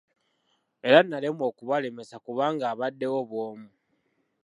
Era 0.87 0.99
n'alemwa 1.03 1.45
okubalemesa 1.51 2.15
kubanga 2.25 2.63
abaddewo 2.73 3.19
bwomu. 3.29 3.69